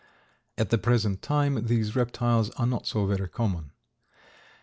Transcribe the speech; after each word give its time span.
At 0.57 0.71
the 0.71 0.79
present 0.79 1.21
time 1.21 1.67
these 1.67 1.95
reptiles 1.95 2.49
are 2.57 2.65
not 2.65 2.87
so 2.87 3.05
very 3.05 3.29
common. 3.29 3.69